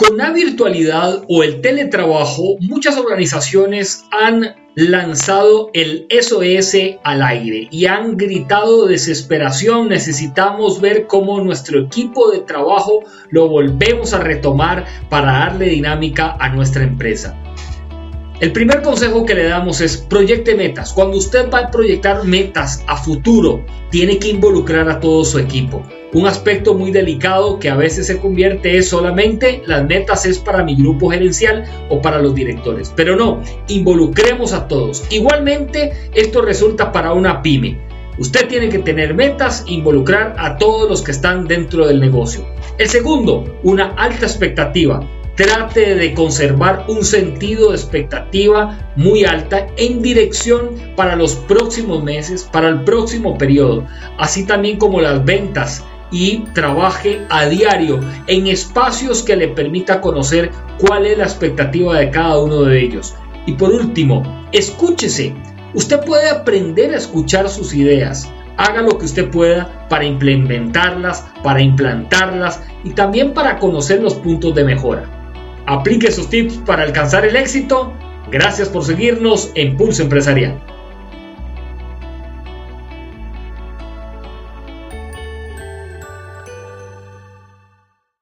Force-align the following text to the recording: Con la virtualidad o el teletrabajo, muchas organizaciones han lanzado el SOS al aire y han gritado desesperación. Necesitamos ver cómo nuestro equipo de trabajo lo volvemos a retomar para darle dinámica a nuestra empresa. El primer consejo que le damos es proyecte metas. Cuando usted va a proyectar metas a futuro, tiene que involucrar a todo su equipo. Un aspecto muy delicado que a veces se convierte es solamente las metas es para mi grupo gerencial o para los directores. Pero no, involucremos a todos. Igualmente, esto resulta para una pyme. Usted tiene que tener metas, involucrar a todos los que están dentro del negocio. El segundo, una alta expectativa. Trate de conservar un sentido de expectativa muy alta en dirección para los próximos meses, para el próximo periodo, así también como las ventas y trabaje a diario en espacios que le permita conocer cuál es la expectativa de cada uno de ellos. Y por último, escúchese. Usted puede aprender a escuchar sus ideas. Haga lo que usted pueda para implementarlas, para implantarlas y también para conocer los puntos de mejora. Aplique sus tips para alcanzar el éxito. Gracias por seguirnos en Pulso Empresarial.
Con 0.00 0.16
la 0.16 0.30
virtualidad 0.30 1.24
o 1.28 1.42
el 1.42 1.60
teletrabajo, 1.60 2.56
muchas 2.60 2.96
organizaciones 2.96 4.06
han 4.10 4.56
lanzado 4.74 5.68
el 5.74 6.06
SOS 6.08 6.74
al 7.04 7.22
aire 7.22 7.68
y 7.70 7.84
han 7.84 8.16
gritado 8.16 8.86
desesperación. 8.86 9.90
Necesitamos 9.90 10.80
ver 10.80 11.06
cómo 11.06 11.38
nuestro 11.42 11.80
equipo 11.80 12.30
de 12.30 12.38
trabajo 12.38 13.00
lo 13.28 13.50
volvemos 13.50 14.14
a 14.14 14.20
retomar 14.20 14.86
para 15.10 15.32
darle 15.32 15.66
dinámica 15.66 16.34
a 16.40 16.48
nuestra 16.48 16.82
empresa. 16.82 17.36
El 18.40 18.52
primer 18.52 18.80
consejo 18.80 19.26
que 19.26 19.34
le 19.34 19.48
damos 19.48 19.82
es 19.82 19.98
proyecte 19.98 20.54
metas. 20.54 20.94
Cuando 20.94 21.18
usted 21.18 21.50
va 21.50 21.58
a 21.58 21.70
proyectar 21.70 22.24
metas 22.24 22.82
a 22.86 22.96
futuro, 22.96 23.66
tiene 23.90 24.18
que 24.18 24.28
involucrar 24.28 24.88
a 24.88 24.98
todo 24.98 25.26
su 25.26 25.38
equipo. 25.38 25.82
Un 26.12 26.26
aspecto 26.26 26.74
muy 26.74 26.90
delicado 26.90 27.60
que 27.60 27.70
a 27.70 27.76
veces 27.76 28.08
se 28.08 28.18
convierte 28.18 28.76
es 28.76 28.88
solamente 28.88 29.62
las 29.66 29.86
metas 29.86 30.26
es 30.26 30.40
para 30.40 30.64
mi 30.64 30.74
grupo 30.74 31.08
gerencial 31.08 31.64
o 31.88 32.02
para 32.02 32.20
los 32.20 32.34
directores. 32.34 32.92
Pero 32.96 33.14
no, 33.14 33.40
involucremos 33.68 34.52
a 34.52 34.66
todos. 34.66 35.04
Igualmente, 35.10 35.92
esto 36.12 36.42
resulta 36.42 36.90
para 36.90 37.12
una 37.12 37.42
pyme. 37.42 37.78
Usted 38.18 38.48
tiene 38.48 38.68
que 38.68 38.80
tener 38.80 39.14
metas, 39.14 39.62
involucrar 39.68 40.34
a 40.36 40.58
todos 40.58 40.90
los 40.90 41.00
que 41.00 41.12
están 41.12 41.46
dentro 41.46 41.86
del 41.86 42.00
negocio. 42.00 42.44
El 42.78 42.88
segundo, 42.88 43.44
una 43.62 43.94
alta 43.94 44.26
expectativa. 44.26 45.08
Trate 45.36 45.94
de 45.94 46.12
conservar 46.12 46.86
un 46.88 47.04
sentido 47.04 47.70
de 47.70 47.76
expectativa 47.76 48.90
muy 48.96 49.24
alta 49.24 49.68
en 49.76 50.02
dirección 50.02 50.70
para 50.96 51.14
los 51.14 51.36
próximos 51.36 52.02
meses, 52.02 52.48
para 52.52 52.68
el 52.68 52.82
próximo 52.82 53.38
periodo, 53.38 53.86
así 54.18 54.44
también 54.44 54.76
como 54.76 55.00
las 55.00 55.24
ventas 55.24 55.84
y 56.10 56.38
trabaje 56.54 57.24
a 57.30 57.46
diario 57.46 58.00
en 58.26 58.46
espacios 58.46 59.22
que 59.22 59.36
le 59.36 59.48
permita 59.48 60.00
conocer 60.00 60.50
cuál 60.78 61.06
es 61.06 61.18
la 61.18 61.24
expectativa 61.24 61.98
de 61.98 62.10
cada 62.10 62.38
uno 62.38 62.62
de 62.62 62.80
ellos. 62.80 63.14
Y 63.46 63.52
por 63.52 63.70
último, 63.70 64.46
escúchese. 64.52 65.34
Usted 65.74 66.00
puede 66.04 66.28
aprender 66.28 66.92
a 66.92 66.98
escuchar 66.98 67.48
sus 67.48 67.74
ideas. 67.74 68.30
Haga 68.56 68.82
lo 68.82 68.98
que 68.98 69.06
usted 69.06 69.30
pueda 69.30 69.88
para 69.88 70.04
implementarlas, 70.04 71.26
para 71.42 71.62
implantarlas 71.62 72.60
y 72.84 72.90
también 72.90 73.32
para 73.32 73.58
conocer 73.58 74.02
los 74.02 74.14
puntos 74.14 74.54
de 74.54 74.64
mejora. 74.64 75.04
Aplique 75.66 76.10
sus 76.10 76.28
tips 76.28 76.58
para 76.66 76.82
alcanzar 76.82 77.24
el 77.24 77.36
éxito. 77.36 77.92
Gracias 78.30 78.68
por 78.68 78.84
seguirnos 78.84 79.50
en 79.54 79.76
Pulso 79.76 80.02
Empresarial. 80.02 80.60